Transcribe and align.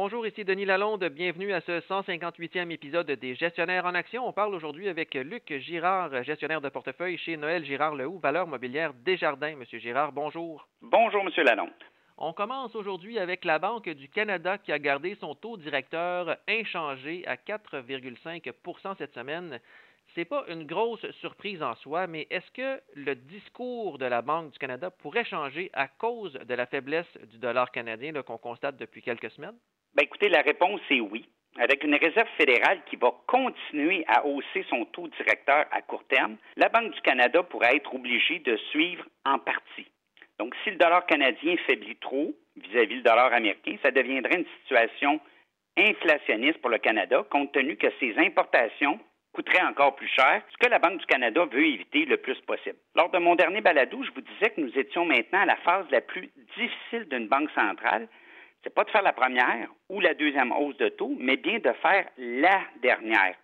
Bonjour, 0.00 0.24
ici 0.28 0.44
Denis 0.44 0.64
Lalonde. 0.64 1.04
Bienvenue 1.06 1.52
à 1.52 1.60
ce 1.60 1.80
158e 1.80 2.70
épisode 2.70 3.10
des 3.10 3.34
Gestionnaires 3.34 3.84
en 3.84 3.96
action. 3.96 4.28
On 4.28 4.32
parle 4.32 4.54
aujourd'hui 4.54 4.88
avec 4.88 5.12
Luc 5.14 5.52
Girard, 5.58 6.22
gestionnaire 6.22 6.60
de 6.60 6.68
portefeuille 6.68 7.18
chez 7.18 7.36
Noël 7.36 7.64
Girard 7.64 7.96
Lehoux, 7.96 8.20
valeur 8.20 8.46
mobilière 8.46 8.94
Desjardins. 8.94 9.56
Monsieur 9.56 9.80
Girard, 9.80 10.12
bonjour. 10.12 10.68
Bonjour, 10.82 11.24
Monsieur 11.24 11.42
Lalonde. 11.42 11.72
On 12.16 12.32
commence 12.32 12.76
aujourd'hui 12.76 13.18
avec 13.18 13.44
la 13.44 13.58
Banque 13.58 13.88
du 13.88 14.08
Canada 14.08 14.56
qui 14.56 14.70
a 14.70 14.78
gardé 14.78 15.16
son 15.16 15.34
taux 15.34 15.56
directeur 15.56 16.36
inchangé 16.48 17.26
à 17.26 17.34
4,5% 17.34 18.96
cette 18.98 19.14
semaine. 19.14 19.58
C'est 20.14 20.24
pas 20.24 20.44
une 20.46 20.64
grosse 20.64 21.10
surprise 21.20 21.60
en 21.60 21.74
soi, 21.74 22.06
mais 22.06 22.28
est-ce 22.30 22.52
que 22.52 22.80
le 22.94 23.16
discours 23.16 23.98
de 23.98 24.06
la 24.06 24.22
Banque 24.22 24.52
du 24.52 24.58
Canada 24.60 24.92
pourrait 24.92 25.24
changer 25.24 25.70
à 25.72 25.88
cause 25.88 26.34
de 26.34 26.54
la 26.54 26.66
faiblesse 26.66 27.18
du 27.32 27.38
dollar 27.38 27.72
canadien 27.72 28.12
qu'on 28.22 28.38
constate 28.38 28.76
depuis 28.76 29.02
quelques 29.02 29.32
semaines? 29.32 29.56
Bien, 29.94 30.04
écoutez, 30.04 30.28
la 30.28 30.42
réponse 30.42 30.80
est 30.90 31.00
oui. 31.00 31.28
Avec 31.58 31.82
une 31.82 31.94
réserve 31.94 32.28
fédérale 32.36 32.80
qui 32.88 32.96
va 32.96 33.12
continuer 33.26 34.04
à 34.06 34.24
hausser 34.24 34.64
son 34.68 34.84
taux 34.86 35.08
directeur 35.08 35.66
à 35.72 35.82
court 35.82 36.04
terme, 36.08 36.36
la 36.56 36.68
Banque 36.68 36.92
du 36.92 37.00
Canada 37.00 37.42
pourrait 37.42 37.76
être 37.76 37.94
obligée 37.94 38.38
de 38.40 38.56
suivre 38.70 39.04
en 39.24 39.38
partie. 39.38 39.88
Donc, 40.38 40.54
si 40.62 40.70
le 40.70 40.76
dollar 40.76 41.04
canadien 41.06 41.56
faiblit 41.66 41.96
trop 41.96 42.32
vis-à-vis 42.56 42.94
-vis 42.94 42.96
le 42.98 43.02
dollar 43.02 43.32
américain, 43.32 43.76
ça 43.82 43.90
deviendrait 43.90 44.38
une 44.38 44.46
situation 44.60 45.20
inflationniste 45.76 46.60
pour 46.60 46.70
le 46.70 46.78
Canada, 46.78 47.24
compte 47.30 47.52
tenu 47.52 47.76
que 47.76 47.88
ses 47.98 48.16
importations 48.18 49.00
coûterait 49.32 49.62
encore 49.62 49.94
plus 49.94 50.08
cher, 50.08 50.42
ce 50.50 50.56
que 50.56 50.70
la 50.70 50.78
Banque 50.78 50.98
du 50.98 51.06
Canada 51.06 51.44
veut 51.44 51.66
éviter 51.66 52.04
le 52.04 52.16
plus 52.16 52.40
possible. 52.40 52.78
Lors 52.96 53.10
de 53.10 53.18
mon 53.18 53.36
dernier 53.36 53.60
balado, 53.60 54.02
je 54.02 54.10
vous 54.10 54.20
disais 54.20 54.50
que 54.50 54.60
nous 54.60 54.76
étions 54.76 55.04
maintenant 55.04 55.40
à 55.40 55.46
la 55.46 55.56
phase 55.56 55.86
la 55.90 56.00
plus 56.00 56.30
difficile 56.56 57.08
d'une 57.08 57.28
banque 57.28 57.50
centrale. 57.52 58.08
C'est 58.68 58.74
pas 58.74 58.84
de 58.84 58.90
faire 58.90 59.00
la 59.00 59.14
première 59.14 59.70
ou 59.88 59.98
la 59.98 60.12
deuxième 60.12 60.52
hausse 60.52 60.76
de 60.76 60.90
taux, 60.90 61.16
mais 61.18 61.38
bien 61.38 61.58
de 61.58 61.72
faire 61.80 62.06
la 62.18 62.60
dernière. 62.82 63.34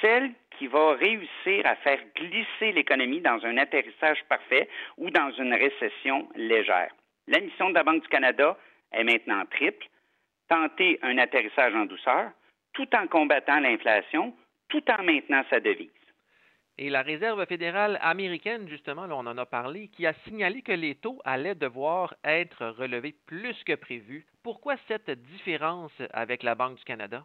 Celle 0.00 0.30
qui 0.56 0.68
va 0.68 0.92
réussir 0.92 1.66
à 1.66 1.74
faire 1.74 1.98
glisser 2.14 2.70
l'économie 2.70 3.20
dans 3.20 3.44
un 3.44 3.56
atterrissage 3.56 4.22
parfait 4.28 4.68
ou 4.98 5.10
dans 5.10 5.32
une 5.32 5.52
récession 5.52 6.28
légère. 6.36 6.94
La 7.26 7.40
mission 7.40 7.70
de 7.70 7.74
la 7.74 7.82
Banque 7.82 8.02
du 8.02 8.08
Canada 8.08 8.56
est 8.92 9.02
maintenant 9.02 9.42
triple. 9.50 9.84
Tenter 10.48 11.00
un 11.02 11.18
atterrissage 11.18 11.74
en 11.74 11.86
douceur, 11.86 12.30
tout 12.72 12.88
en 12.94 13.08
combattant 13.08 13.58
l'inflation, 13.58 14.32
tout 14.68 14.84
en 14.92 15.02
maintenant 15.02 15.42
sa 15.50 15.58
devise. 15.58 15.90
Et 16.84 16.90
la 16.90 17.02
Réserve 17.02 17.46
fédérale 17.46 17.96
américaine, 18.02 18.68
justement, 18.68 19.06
là, 19.06 19.14
on 19.14 19.24
en 19.28 19.38
a 19.38 19.46
parlé, 19.46 19.86
qui 19.86 20.04
a 20.04 20.14
signalé 20.24 20.62
que 20.62 20.72
les 20.72 20.96
taux 20.96 21.20
allaient 21.24 21.54
devoir 21.54 22.12
être 22.24 22.66
relevés 22.76 23.14
plus 23.26 23.54
que 23.62 23.76
prévu. 23.76 24.26
Pourquoi 24.42 24.74
cette 24.88 25.08
différence 25.08 25.92
avec 26.12 26.42
la 26.42 26.56
Banque 26.56 26.78
du 26.78 26.82
Canada? 26.82 27.24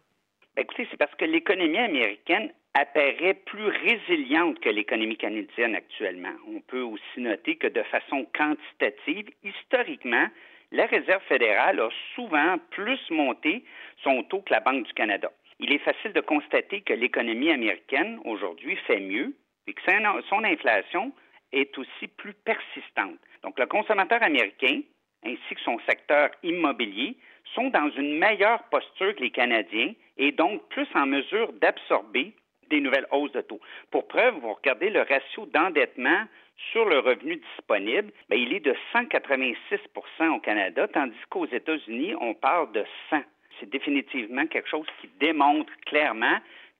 Ben, 0.54 0.62
écoutez, 0.62 0.86
c'est 0.92 0.96
parce 0.96 1.12
que 1.16 1.24
l'économie 1.24 1.76
américaine 1.76 2.52
apparaît 2.74 3.34
plus 3.34 3.66
résiliente 3.66 4.60
que 4.60 4.68
l'économie 4.68 5.16
canadienne 5.16 5.74
actuellement. 5.74 6.36
On 6.46 6.60
peut 6.60 6.82
aussi 6.82 7.20
noter 7.20 7.56
que 7.56 7.66
de 7.66 7.82
façon 7.82 8.28
quantitative, 8.38 9.28
historiquement, 9.42 10.28
la 10.70 10.86
Réserve 10.86 11.24
fédérale 11.24 11.80
a 11.80 11.88
souvent 12.14 12.58
plus 12.70 13.00
monté 13.10 13.64
son 14.04 14.22
taux 14.22 14.42
que 14.42 14.54
la 14.54 14.60
Banque 14.60 14.86
du 14.86 14.92
Canada 14.92 15.32
il 15.60 15.72
est 15.72 15.78
facile 15.78 16.12
de 16.12 16.20
constater 16.20 16.82
que 16.82 16.92
l'économie 16.92 17.50
américaine 17.50 18.20
aujourd'hui 18.24 18.76
fait 18.86 19.00
mieux 19.00 19.34
et 19.68 19.74
que 19.74 19.82
son 20.28 20.44
inflation 20.44 21.12
est 21.52 21.76
aussi 21.78 22.08
plus 22.16 22.34
persistante. 22.34 23.18
Donc 23.42 23.58
le 23.58 23.66
consommateur 23.66 24.22
américain 24.22 24.80
ainsi 25.24 25.54
que 25.54 25.60
son 25.60 25.78
secteur 25.88 26.30
immobilier 26.42 27.16
sont 27.54 27.70
dans 27.70 27.90
une 27.90 28.18
meilleure 28.18 28.62
posture 28.64 29.14
que 29.16 29.20
les 29.20 29.30
Canadiens 29.30 29.92
et 30.16 30.32
donc 30.32 30.68
plus 30.68 30.86
en 30.94 31.06
mesure 31.06 31.52
d'absorber 31.54 32.32
des 32.70 32.80
nouvelles 32.80 33.06
hausses 33.10 33.32
de 33.32 33.40
taux. 33.40 33.60
Pour 33.90 34.06
preuve, 34.06 34.34
vous 34.36 34.52
regardez 34.52 34.90
le 34.90 35.00
ratio 35.00 35.46
d'endettement 35.46 36.24
sur 36.72 36.84
le 36.84 36.98
revenu 36.98 37.36
disponible, 37.36 38.12
bien, 38.28 38.38
il 38.38 38.52
est 38.52 38.60
de 38.60 38.74
186% 38.92 40.28
au 40.28 40.40
Canada, 40.40 40.88
tandis 40.88 41.16
qu'aux 41.30 41.46
États-Unis, 41.46 42.14
on 42.20 42.34
parle 42.34 42.72
de 42.72 42.84
100 43.10 43.22
c'est 43.58 43.70
définitivement 43.70 44.46
quelque 44.46 44.68
chose 44.68 44.86
qui 45.00 45.08
démontre 45.18 45.72
clairement 45.86 46.38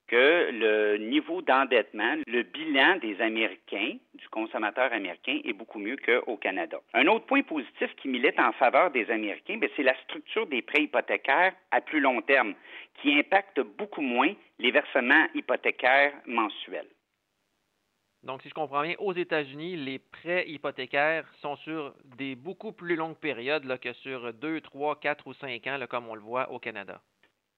que 0.09 0.51
le 0.51 0.97
niveau 0.97 1.43
d'endettement, 1.43 2.17
le 2.27 2.43
bilan 2.43 2.97
des 2.97 3.21
Américains, 3.21 3.97
du 4.15 4.29
consommateur 4.31 4.93
américain, 4.93 5.39
est 5.45 5.53
beaucoup 5.53 5.79
mieux 5.79 5.97
qu'au 5.97 6.37
Canada. 6.39 6.81
Un 6.95 7.07
autre 7.07 7.27
point 7.27 7.43
positif 7.43 7.95
qui 7.97 8.09
milite 8.09 8.41
en 8.41 8.53
faveur 8.53 8.91
des 8.91 9.11
Américains, 9.11 9.59
ben, 9.59 9.69
c'est 9.77 9.83
la 9.83 9.95
structure 10.05 10.47
des 10.47 10.63
prêts 10.63 10.83
hypothécaires 10.83 11.53
à 11.71 11.81
plus 11.81 12.01
long 12.01 12.23
terme, 12.23 12.55
qui 13.01 13.19
impacte 13.19 13.61
beaucoup 13.61 14.01
moins 14.01 14.33
les 14.59 14.71
versements 14.71 15.27
hypothécaires 15.35 16.15
mensuels. 16.27 16.89
Donc, 18.25 18.43
si 18.43 18.49
je 18.49 18.55
comprends 18.55 18.83
bien, 18.83 18.95
aux 18.99 19.13
États-Unis, 19.13 19.77
les 19.77 19.99
prêts 19.99 20.49
hypothécaires 20.49 21.25
sont 21.41 21.57
sur 21.57 21.95
des 22.17 22.35
beaucoup 22.35 22.73
plus 22.73 22.97
longues 22.97 23.17
périodes 23.17 23.79
que 23.79 23.93
sur 23.93 24.33
2, 24.33 24.61
3, 24.61 24.99
4 24.99 25.27
ou 25.29 25.35
5 25.35 25.67
ans, 25.69 25.79
comme 25.89 26.09
on 26.09 26.15
le 26.15 26.21
voit 26.21 26.51
au 26.51 26.59
Canada. 26.59 27.01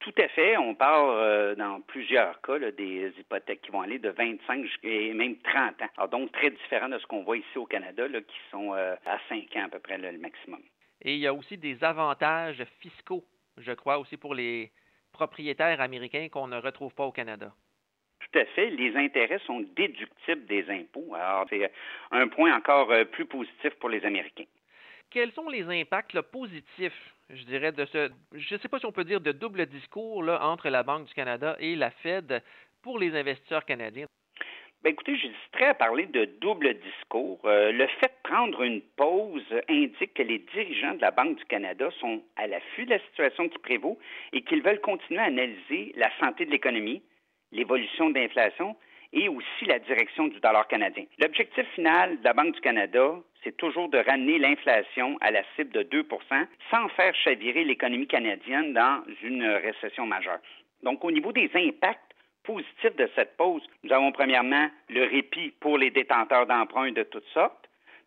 Tout 0.01 0.15
à 0.17 0.29
fait. 0.29 0.57
On 0.57 0.75
parle 0.75 1.11
euh, 1.15 1.55
dans 1.55 1.81
plusieurs 1.83 2.41
cas 2.41 2.59
des 2.59 3.13
hypothèques 3.19 3.61
qui 3.61 3.71
vont 3.71 3.83
aller 3.83 3.99
de 3.99 4.09
25 4.09 4.65
jusqu'à 4.65 4.89
même 4.89 5.37
30 5.39 5.83
ans. 5.83 5.89
Alors 5.99 6.09
donc 6.09 6.33
très 6.33 6.51
différent 6.51 6.89
de 6.89 6.99
ce 6.99 7.07
qu'on 7.07 7.23
voit 7.23 7.37
ici 7.37 7.57
au 7.57 7.67
Canada, 7.67 8.07
qui 8.09 8.39
sont 8.51 8.75
euh, 8.75 8.95
à 9.07 9.19
5 9.29 9.57
ans 9.57 9.67
à 9.67 9.69
peu 9.69 9.79
près 9.79 9.99
le 9.99 10.17
maximum. 10.19 10.61
Et 11.03 11.15
il 11.15 11.21
y 11.21 11.27
a 11.27 11.35
aussi 11.35 11.59
des 11.59 11.83
avantages 11.85 12.63
fiscaux, 12.81 13.25
je 13.59 13.73
crois, 13.73 13.99
aussi 13.99 14.17
pour 14.17 14.35
les 14.35 14.71
propriétaires 15.13 15.81
américains 15.81 16.29
qu'on 16.31 16.49
ne 16.49 16.57
retrouve 16.57 16.95
pas 16.95 17.05
au 17.05 17.13
Canada. 17.13 17.53
Tout 18.21 18.39
à 18.39 18.45
fait. 18.47 18.71
Les 18.71 18.97
intérêts 18.97 19.41
sont 19.47 19.61
déductibles 19.61 20.47
des 20.47 20.69
impôts. 20.71 21.15
Alors, 21.15 21.47
c'est 21.51 21.71
un 22.11 22.29
point 22.29 22.55
encore 22.55 22.91
euh, 22.91 23.05
plus 23.05 23.27
positif 23.27 23.75
pour 23.81 23.91
les 23.91 24.05
Américains. 24.05 24.45
Quels 25.11 25.33
sont 25.33 25.49
les 25.49 25.65
impacts 25.65 26.21
positifs, 26.21 27.15
je 27.35 27.45
dirais, 27.45 27.73
de 27.73 27.85
ce, 27.87 28.11
je 28.33 28.55
ne 28.55 28.61
sais 28.61 28.69
pas 28.69 28.79
si 28.79 28.87
on 28.87 28.93
peut 28.93 29.05
dire 29.05 29.21
de 29.21 29.33
double 29.33 29.67
discours 29.67 30.23
là, 30.23 30.45
entre 30.45 30.69
la 30.69 30.83
Banque 30.83 31.07
du 31.07 31.15
Canada 31.15 31.57
et 31.59 31.77
la 31.77 31.91
Fed 31.91 32.43
pour 32.83 32.99
les 32.99 33.15
investisseurs 33.15 33.65
canadiens? 33.65 34.07
Bien, 34.83 34.93
écoutez, 34.93 35.15
j'hésiterais 35.15 35.67
à 35.67 35.75
parler 35.75 36.07
de 36.07 36.25
double 36.41 36.73
discours. 36.75 37.39
Euh, 37.45 37.71
le 37.71 37.87
fait 38.01 38.07
de 38.09 38.31
prendre 38.31 38.63
une 38.63 38.81
pause 38.81 39.45
indique 39.69 40.15
que 40.15 40.23
les 40.23 40.39
dirigeants 40.39 40.95
de 40.95 41.03
la 41.03 41.11
Banque 41.11 41.37
du 41.37 41.45
Canada 41.45 41.91
sont 42.01 42.23
à 42.37 42.47
l'affût 42.47 42.87
de 42.87 42.91
la 42.91 42.99
situation 43.01 43.49
qui 43.51 43.59
prévaut 43.59 43.99
et 44.33 44.43
qu'ils 44.43 44.63
veulent 44.63 44.81
continuer 44.81 45.21
à 45.21 45.25
analyser 45.25 45.93
la 45.97 46.11
santé 46.19 46.47
de 46.47 46.51
l'économie, 46.51 47.03
l'évolution 47.53 48.09
de 48.09 48.15
l'inflation 48.15 48.75
et 49.13 49.29
aussi 49.29 49.65
la 49.67 49.79
direction 49.79 50.29
du 50.29 50.39
dollar 50.41 50.69
canadien. 50.69 51.05
L'objectif 51.19 51.67
final 51.75 52.19
de 52.19 52.25
la 52.25 52.33
Banque 52.33 52.55
du 52.55 52.61
Canada, 52.61 53.15
c'est 53.43 53.57
toujours 53.57 53.89
de 53.89 53.99
ramener 53.99 54.39
l'inflation 54.39 55.17
à 55.21 55.31
la 55.31 55.43
cible 55.57 55.71
de 55.71 55.83
2% 55.83 56.47
sans 56.71 56.89
faire 56.91 57.15
chavirer 57.15 57.65
l'économie 57.65 58.07
canadienne 58.07 58.73
dans 58.73 59.03
une 59.23 59.45
récession 59.45 60.07
majeure. 60.07 60.39
Donc, 60.83 61.05
au 61.05 61.11
niveau 61.11 61.33
des 61.33 61.51
impacts 61.55 62.15
positifs 62.45 62.97
de 62.97 63.09
cette 63.15 63.37
pause, 63.37 63.63
nous 63.83 63.93
avons 63.93 64.13
premièrement 64.13 64.69
le 64.89 65.05
répit 65.05 65.53
pour 65.61 65.79
les 65.79 65.91
détenteurs 65.91 66.47
d'emprunts 66.47 66.93
de 66.93 67.03
toutes 67.03 67.29
sortes. 67.35 67.60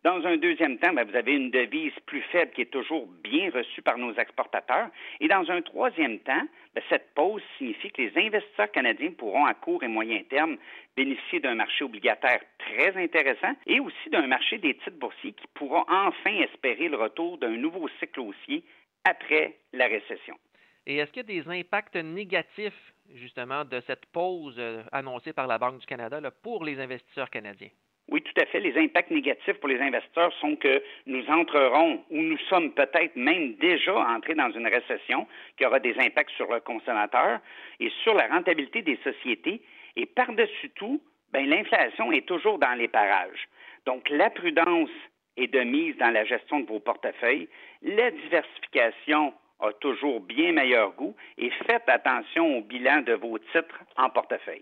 Dans 0.03 0.21
un 0.27 0.35
deuxième 0.35 0.79
temps, 0.79 0.91
ben, 0.91 1.05
vous 1.05 1.15
avez 1.15 1.33
une 1.33 1.49
devise 1.49 1.97
plus 2.05 2.21
faible 2.23 2.51
qui 2.51 2.61
est 2.61 2.71
toujours 2.71 3.07
bien 3.23 3.49
reçue 3.51 3.81
par 3.81 3.97
nos 3.97 4.13
exportateurs. 4.15 4.89
Et 5.21 5.29
dans 5.29 5.49
un 5.49 5.61
troisième 5.61 6.19
temps, 6.19 6.45
ben, 6.75 6.83
cette 6.89 7.13
pause 7.13 7.41
signifie 7.57 7.89
que 7.89 8.01
les 8.01 8.11
investisseurs 8.17 8.69
canadiens 8.71 9.11
pourront 9.11 9.45
à 9.45 9.53
court 9.53 9.81
et 9.81 9.87
moyen 9.87 10.21
terme 10.29 10.57
bénéficier 10.97 11.39
d'un 11.39 11.55
marché 11.55 11.85
obligataire 11.85 12.41
très 12.57 13.01
intéressant 13.01 13.55
et 13.65 13.79
aussi 13.79 14.09
d'un 14.09 14.27
marché 14.27 14.57
des 14.57 14.73
titres 14.73 14.99
boursiers 14.99 15.31
qui 15.31 15.47
pourront 15.53 15.85
enfin 15.87 16.35
espérer 16.41 16.89
le 16.89 16.97
retour 16.97 17.37
d'un 17.37 17.55
nouveau 17.55 17.87
cycle 17.99 18.19
haussier 18.19 18.65
après 19.05 19.55
la 19.71 19.87
récession. 19.87 20.37
Et 20.85 20.97
est-ce 20.97 21.13
qu'il 21.13 21.21
y 21.29 21.39
a 21.39 21.43
des 21.43 21.49
impacts 21.49 21.95
négatifs, 21.95 22.93
justement, 23.15 23.63
de 23.63 23.79
cette 23.87 24.05
pause 24.07 24.55
euh, 24.59 24.83
annoncée 24.91 25.31
par 25.31 25.47
la 25.47 25.57
Banque 25.57 25.79
du 25.79 25.85
Canada 25.85 26.19
pour 26.41 26.65
les 26.65 26.77
investisseurs 26.77 27.29
canadiens? 27.29 27.69
Oui, 28.13 28.21
tout 28.21 28.39
à 28.39 28.45
fait. 28.45 28.59
Les 28.59 28.77
impacts 28.77 29.09
négatifs 29.09 29.55
pour 29.55 29.69
les 29.69 29.81
investisseurs 29.81 30.31
sont 30.33 30.55
que 30.55 30.83
nous 31.07 31.25
entrerons 31.29 32.03
ou 32.11 32.21
nous 32.21 32.37
sommes 32.47 32.71
peut-être 32.71 33.15
même 33.15 33.55
déjà 33.55 33.95
entrés 33.95 34.35
dans 34.35 34.51
une 34.51 34.67
récession 34.67 35.27
qui 35.57 35.65
aura 35.65 35.79
des 35.79 35.97
impacts 35.97 36.29
sur 36.37 36.45
le 36.53 36.59
consommateur 36.59 37.39
et 37.79 37.89
sur 38.03 38.13
la 38.13 38.27
rentabilité 38.27 38.83
des 38.83 38.99
sociétés. 39.03 39.63
Et 39.95 40.05
par-dessus 40.05 40.69
tout, 40.75 41.01
ben, 41.31 41.49
l'inflation 41.49 42.11
est 42.11 42.27
toujours 42.27 42.59
dans 42.59 42.77
les 42.77 42.87
parages. 42.87 43.47
Donc, 43.87 44.07
la 44.11 44.29
prudence 44.29 44.91
est 45.35 45.51
de 45.51 45.61
mise 45.61 45.97
dans 45.97 46.11
la 46.11 46.23
gestion 46.23 46.59
de 46.59 46.67
vos 46.67 46.79
portefeuilles. 46.79 47.49
La 47.81 48.11
diversification 48.11 49.33
a 49.59 49.73
toujours 49.73 50.21
bien 50.21 50.51
meilleur 50.51 50.91
goût 50.91 51.15
et 51.39 51.49
faites 51.65 51.89
attention 51.89 52.59
au 52.59 52.61
bilan 52.61 53.01
de 53.01 53.13
vos 53.13 53.39
titres 53.39 53.79
en 53.97 54.11
portefeuille. 54.11 54.61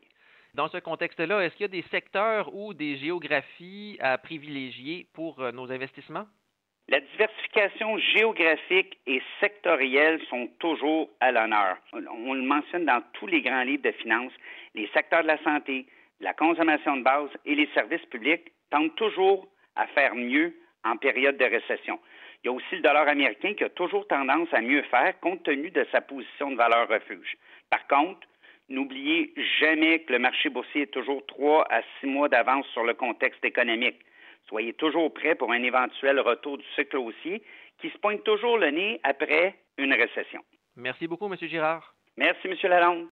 Dans 0.53 0.67
ce 0.67 0.77
contexte-là, 0.77 1.41
est-ce 1.41 1.55
qu'il 1.55 1.63
y 1.63 1.65
a 1.65 1.81
des 1.81 1.87
secteurs 1.91 2.53
ou 2.53 2.73
des 2.73 2.97
géographies 2.97 3.97
à 4.01 4.17
privilégier 4.17 5.07
pour 5.13 5.39
euh, 5.39 5.51
nos 5.51 5.71
investissements? 5.71 6.25
La 6.89 6.99
diversification 6.99 7.97
géographique 7.97 8.99
et 9.07 9.21
sectorielle 9.39 10.19
sont 10.29 10.49
toujours 10.59 11.09
à 11.21 11.31
l'honneur. 11.31 11.77
On 11.93 12.33
le 12.33 12.41
mentionne 12.41 12.85
dans 12.85 13.01
tous 13.13 13.27
les 13.27 13.41
grands 13.41 13.63
livres 13.63 13.83
de 13.83 13.91
finances. 13.91 14.33
Les 14.75 14.89
secteurs 14.93 15.21
de 15.21 15.27
la 15.27 15.41
santé, 15.41 15.85
la 16.19 16.33
consommation 16.33 16.97
de 16.97 17.03
base 17.03 17.29
et 17.45 17.55
les 17.55 17.69
services 17.73 18.05
publics 18.07 18.51
tendent 18.71 18.93
toujours 18.95 19.47
à 19.77 19.87
faire 19.87 20.15
mieux 20.15 20.53
en 20.83 20.97
période 20.97 21.37
de 21.37 21.45
récession. 21.45 21.97
Il 22.43 22.47
y 22.47 22.49
a 22.49 22.53
aussi 22.53 22.75
le 22.75 22.81
dollar 22.81 23.07
américain 23.07 23.53
qui 23.53 23.63
a 23.63 23.69
toujours 23.69 24.05
tendance 24.07 24.49
à 24.51 24.59
mieux 24.59 24.81
faire 24.83 25.17
compte 25.21 25.43
tenu 25.43 25.69
de 25.71 25.85
sa 25.93 26.01
position 26.01 26.51
de 26.51 26.57
valeur 26.57 26.89
refuge. 26.89 27.37
Par 27.69 27.87
contre, 27.87 28.27
n'oubliez 28.69 29.33
jamais 29.59 29.99
que 29.99 30.13
le 30.13 30.19
marché 30.19 30.49
boursier 30.49 30.83
est 30.83 30.93
toujours 30.93 31.25
trois 31.25 31.65
à 31.69 31.81
six 31.99 32.07
mois 32.07 32.29
d'avance 32.29 32.65
sur 32.67 32.83
le 32.83 32.93
contexte 32.93 33.43
économique. 33.43 33.99
Soyez 34.47 34.73
toujours 34.73 35.13
prêts 35.13 35.35
pour 35.35 35.51
un 35.51 35.63
éventuel 35.63 36.19
retour 36.19 36.57
du 36.57 36.65
cycle 36.75 36.97
haussier 36.97 37.41
qui 37.79 37.89
se 37.89 37.97
pointe 37.97 38.23
toujours 38.23 38.57
le 38.57 38.69
nez 38.69 38.99
après 39.03 39.55
une 39.77 39.93
récession. 39.93 40.41
Merci 40.75 41.07
beaucoup, 41.07 41.25
M. 41.25 41.35
Girard. 41.41 41.95
Merci, 42.17 42.47
M. 42.47 42.55
Lalonde. 42.63 43.07